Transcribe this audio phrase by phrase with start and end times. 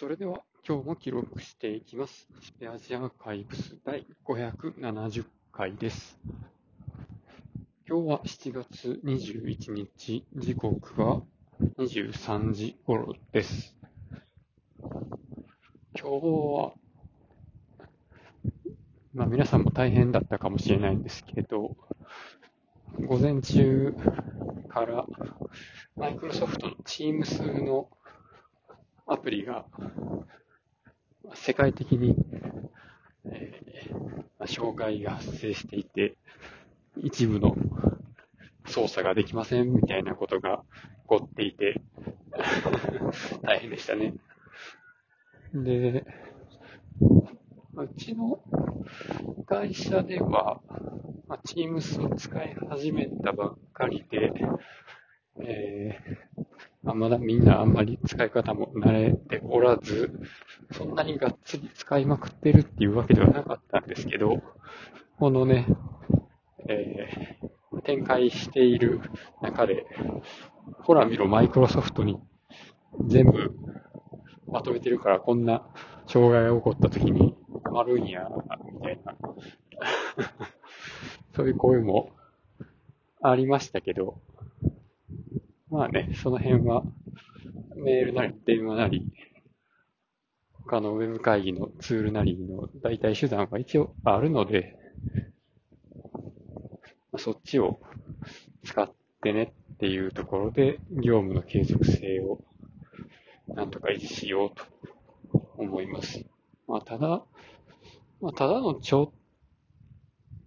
[0.00, 2.26] それでは今日も記録していきます。
[2.40, 6.18] スペアジアーカイブス第570回です。
[7.86, 11.20] 今日は7月21日、時刻は
[11.76, 13.76] 23時頃です。
[14.80, 15.02] 今
[15.94, 16.72] 日は、
[19.12, 21.76] まあ皆さんも大変だったかもしれないんですけど、
[22.98, 23.94] 午前中
[24.70, 25.04] から
[25.94, 27.90] マイクロソフトの Teams の
[29.12, 29.66] アプリが
[31.34, 32.14] 世界的に、
[33.24, 36.16] えー障害が発生していて、
[36.96, 37.54] 一部の
[38.66, 40.62] 操作ができませんみたいなことが
[41.02, 41.82] 起こっていて、
[43.42, 44.14] 大変でしたね。
[45.52, 46.06] で、
[47.74, 48.40] うちの
[49.44, 50.62] 会社では、
[51.28, 54.32] まあ、Teams を使い始めたばっかりで、
[55.42, 56.29] えー
[56.86, 60.10] あまだみんなあんまり使い方も慣れておらず、
[60.72, 64.42] そんなにがっつり使いまくってるっていうわけではなかったんですけど、
[65.18, 65.66] このね、
[66.68, 67.50] えー
[67.82, 69.00] 展開している
[69.40, 69.86] 中で、
[70.82, 72.18] ほら見ろ、マイクロソフトに
[73.06, 73.54] 全部
[74.46, 75.62] まとめてるから、こんな
[76.06, 77.34] 障害が起こった時に
[77.64, 78.28] 困るんや、
[78.72, 79.16] みたいな、
[81.34, 82.10] そういう声も
[83.22, 84.18] ありましたけど、
[85.80, 86.82] まあね、その辺は
[87.74, 89.10] メールなり電話なり、
[90.52, 94.76] 他のウェブ会議のツールなりの代替手段は一応あるので、
[97.16, 97.80] そっちを
[98.62, 102.40] 使ってねっていうところで、業務の継続性を
[103.48, 106.22] なんとか維持しようと思います。
[106.68, 107.24] まあ、ただ、
[108.20, 109.14] まあ、ただのちょ、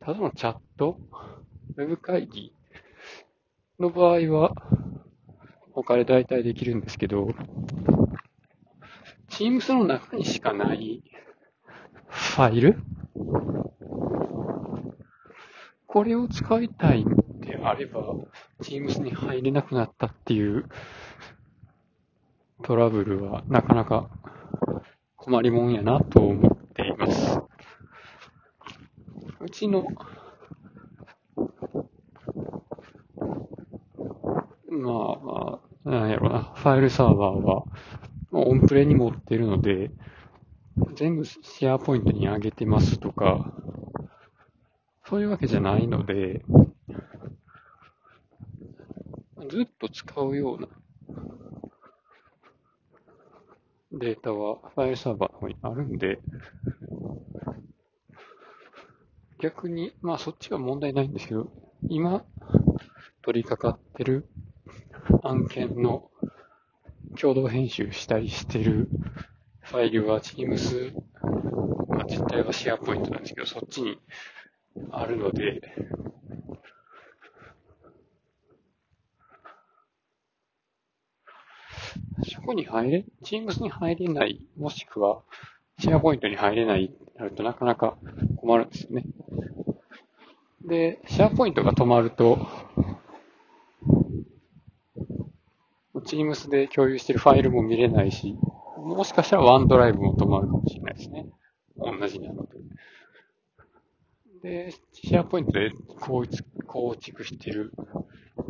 [0.00, 0.98] ただのチャット、
[1.78, 2.52] ウェブ会議
[3.80, 4.54] の場合は、
[5.74, 7.28] 他で代替できるんですけど、
[9.28, 11.02] Teams の中にしかない
[12.06, 12.82] ファイル？
[15.86, 18.14] これを使いたいんであれば、
[18.62, 20.66] Teams に入れなくなったっていう
[22.62, 24.08] トラブルはなかなか
[25.16, 27.40] 困りもんやなと思っています。
[29.40, 29.86] うちの、
[34.70, 37.64] まあまあ、なんやろな、ファイルサーバーは、
[38.32, 39.90] オンプレに持ってるので、
[40.96, 43.52] 全部シェアポイントに上げてますとか、
[45.06, 46.42] そういうわけじゃないので、
[49.50, 50.68] ずっと使うような
[53.92, 56.18] データはファイルサーバーの方にあるんで、
[59.38, 61.52] 逆に、まあそっちは問題ないんですけど、
[61.90, 62.24] 今
[63.20, 64.26] 取り掛かってる
[65.22, 66.08] 案件の
[67.20, 68.88] 共同編集したりしてる
[69.62, 70.92] ファイルは Teams、
[71.88, 73.98] まあ実態はシェアポイントなんですけど、そっちに
[74.90, 75.60] あるので、
[82.32, 85.22] そこに入れ、Teams に入れない、もしくは、
[85.78, 87.96] シェアポイントに入れないってなるとなかなか
[88.36, 89.04] 困るんですよね。
[90.66, 92.46] で、シェアポイントが止まると、
[96.14, 98.36] Teams で共有しているファイルも見れないし、
[98.76, 101.26] もしかしたらワンドライブも止まるかもしれないですね。
[101.76, 102.46] 同じなの
[104.42, 104.68] で。
[104.68, 106.26] で、シェアポイントで構
[106.96, 107.72] 築している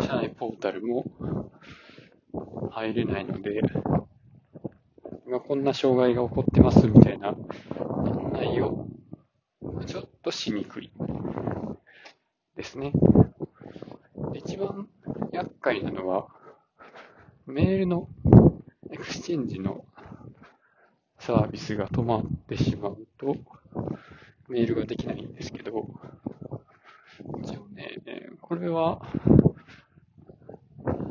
[0.00, 1.04] 社内ポータルも
[2.70, 3.60] 入れないので、
[5.26, 8.86] 今こんな障害が起こってますみたいな案内を
[9.86, 10.90] ちょっとしにくい
[12.56, 12.92] ですね。
[14.34, 14.88] 一番
[15.32, 16.28] 厄介なのは、
[17.50, 18.08] メールの
[18.90, 19.84] エクスチェンジの
[21.18, 23.36] サービスが止まってしまうと、
[24.48, 25.88] メールができないんですけど、
[27.42, 28.00] 一応ね、
[28.40, 29.00] これは、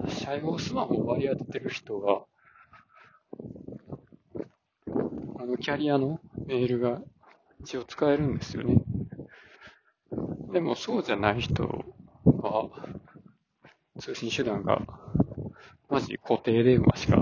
[0.07, 2.25] 社用スマホを割り当ててる人は、
[5.39, 7.01] あの、キャリアのメールが
[7.61, 8.81] 一応使えるんですよね。
[10.51, 11.85] でも、そうじゃない人
[12.25, 12.69] は、
[13.99, 14.98] 通信手段が、
[15.89, 17.17] マジ固定電話しか、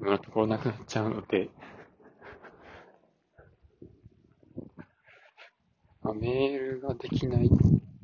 [0.00, 1.50] 今のところなくなっちゃうので、
[6.02, 7.50] まあ、メールができないっ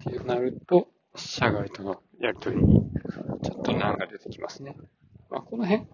[0.04, 2.90] てなると、社外とのやりとりに
[3.42, 4.76] ちょっと難が出てきますね。
[5.30, 5.84] まあ、この辺、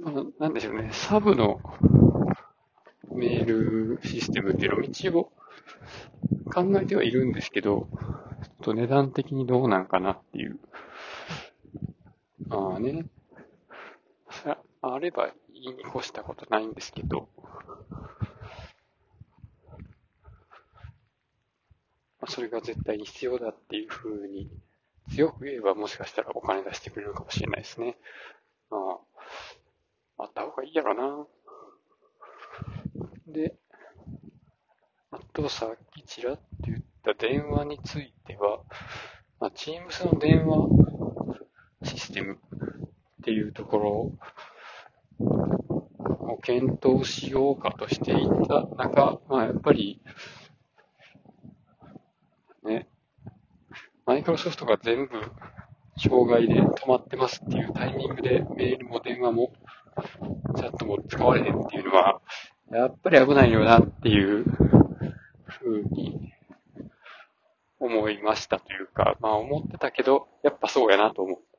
[0.00, 1.60] まあ、なんでしょうね、サブの
[3.12, 5.32] メールシステムっていうのも一応
[6.52, 7.88] 考えてはいるんですけど、
[8.42, 10.60] ちょっと値段的にどうなんかなっていう。
[12.54, 13.04] まあね、
[14.80, 17.28] あればいいに越したことないんですけど、
[22.20, 24.48] ま、それが絶対に必要だっていうふうに
[25.10, 27.96] 強く言えばもしかしたらお金出してくれるかもしれないですね。
[28.70, 28.78] ま
[30.18, 31.26] あ、あった方がいいやろな。
[33.26, 33.56] で、
[35.10, 38.60] あとさっきちらっと言った電話については、
[39.40, 40.83] まあ、Teams の電話
[41.84, 43.90] システムっていうところ
[45.20, 50.00] を検討しようかとしていた中、まあやっぱり
[52.64, 52.88] ね、
[54.06, 55.12] マイクロソフトが全部
[55.96, 59.52] 障害で止まってますっていうタイミングでメールも電話も
[60.56, 62.20] チャットも使われへんっていうのは、
[62.70, 64.44] やっぱり危ないよなっていう
[65.46, 66.32] ふうに
[67.78, 71.53] 思いましたというか、まあ思ってたけど、やっぱそうやなと思ったというか、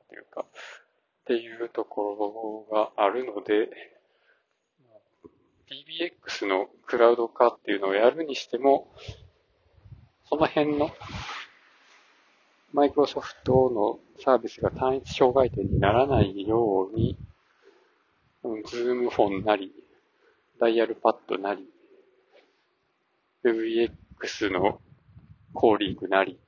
[1.26, 3.68] っていうところがあるので、
[5.68, 8.94] PBX のクラウド化っていうのをやるにしても、
[10.28, 10.92] その辺の
[12.72, 17.18] マイクロソフトのサービスが単一障害点にならないように、
[18.66, 19.74] ズームフォンなり、
[20.60, 21.68] ダイヤルパッドなり、
[23.44, 24.80] VX の
[25.52, 26.38] コーリングなり、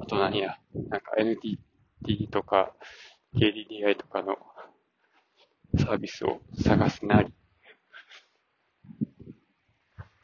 [0.00, 0.56] あと何や、
[0.88, 1.58] なんか NT
[2.04, 2.72] NTT とか
[3.34, 4.36] KDDI とかの
[5.78, 7.32] サービスを探すなり、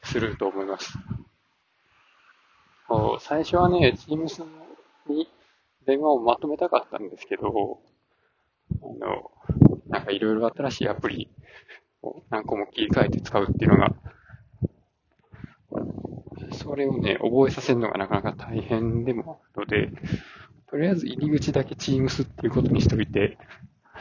[0.03, 0.93] すると思います。
[3.19, 4.45] 最初はね、Teams
[5.07, 5.29] に
[5.85, 7.79] 電話をまとめたかったんですけど、
[8.81, 9.31] あの、
[9.87, 11.29] なんかいろいろ新しいアプリ
[12.01, 13.95] を何個も切り替えて使うっていうのが、
[16.53, 19.89] それをね、覚えさせるのがなかなか大変でもあるので、
[20.71, 23.37] とりあえず入り口だけ Teams っていうことにしておいて、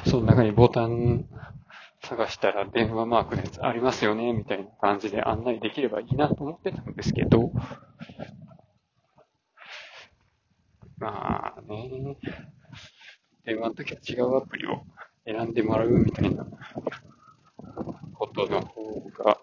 [0.06, 1.26] その中にボタン
[2.02, 7.50] 探したら電話マークのやつありますよね、みたいな感じで案内できればいいなと思ってたんですけど、
[10.98, 12.16] まあね、
[13.44, 14.84] 電話の時は違うアプリを
[15.26, 16.46] 選んでもらうみたいな
[18.14, 19.38] ことの方が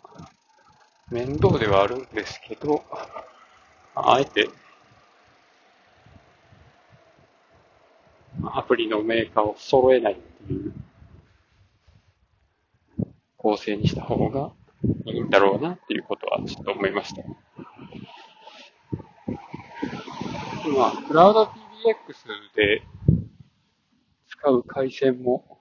[1.12, 2.86] 面倒ではあるんですけど、
[3.96, 4.50] あえて
[8.58, 10.18] アプリのメーカーを揃えないっ
[10.48, 10.74] ていう
[13.38, 14.52] 構成にした方が
[15.06, 17.22] いいんだろうなっていうことはちょっと思いました。
[20.66, 21.54] 今、クラウド PBX
[22.56, 22.82] で
[24.28, 25.60] 使う回線も、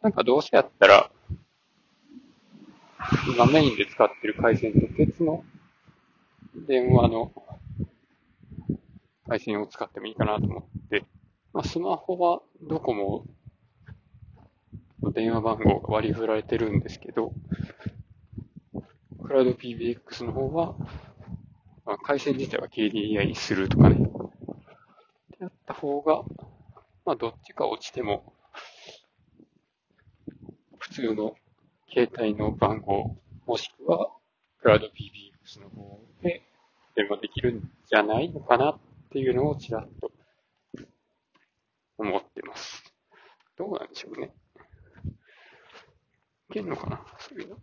[0.00, 1.10] なんかどうせやったら、
[3.36, 5.44] 今メインで使ってる回線と別の
[6.66, 7.30] 電話の
[9.28, 11.04] 回線を使ってもいいかなと思って、
[11.52, 13.24] まあ、スマホはドコモ
[15.12, 17.32] 電話番号が割り振られてるんですけど、
[19.22, 20.74] クラウド PBX の方は、
[21.84, 24.10] まあ、回線自体は KDDI にするとかね。
[25.40, 26.22] やった方が、
[27.04, 28.32] まあどっちか落ちても、
[30.78, 31.34] 普通の
[31.92, 33.16] 携帯の番号、
[33.46, 34.10] もしくは、
[34.60, 36.42] クラウド PBX の方で
[36.94, 38.78] 電話できるんじゃないのかな
[39.14, 40.10] っていうのをちらっと
[41.98, 42.82] 思ってます。
[43.56, 44.34] どうなんでしょうね。
[46.50, 47.00] いけんのかな？
[47.20, 47.54] そういうの。
[47.54, 47.58] っ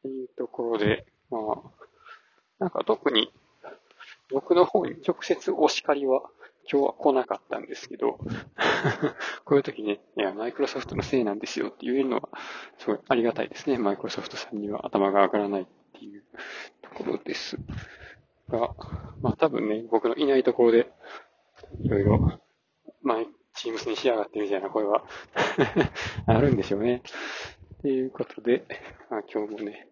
[0.00, 1.42] ていうところで、まあ、
[2.58, 3.30] なんか特に
[4.30, 6.22] 僕の方に直接お叱りは
[6.72, 8.18] 今日は来なかったんですけど
[9.44, 12.30] こういう時ね、いや、マイクロソフトのせいなんですよって言えるのは、
[12.78, 13.76] すごいありがたいですね。
[13.76, 16.24] マイクロソフトさんには頭が上がらないっていう
[16.96, 17.58] ころです。
[18.48, 18.74] が、
[19.20, 20.90] まあ多分ね、僕のいないところで、
[21.80, 22.40] いろいろ、
[23.02, 25.04] マイチームスに仕上がってみたいな声は
[26.26, 27.02] あるんでしょうね。
[27.82, 28.64] ということで、
[29.10, 29.88] まあ、今日もね、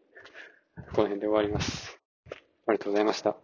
[0.77, 2.01] この辺で終わります。
[2.67, 3.44] ありがとうございました。